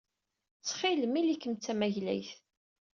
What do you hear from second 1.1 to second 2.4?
ili-kem d tamaglayt.